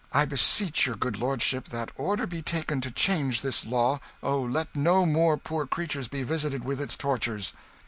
"I 0.11 0.25
beseech 0.25 0.87
your 0.87 0.95
good 0.95 1.19
lordship 1.19 1.67
that 1.69 1.91
order 1.95 2.25
be 2.25 2.41
taken 2.41 2.81
to 2.81 2.89
change 2.89 3.41
this 3.41 3.67
law 3.67 3.99
oh, 4.23 4.41
let 4.41 4.75
no 4.75 5.05
more 5.05 5.37
poor 5.37 5.67
creatures 5.67 6.07
be 6.07 6.23
visited 6.23 6.63
with 6.63 6.81
its 6.81 6.97
tortures." 6.97 7.53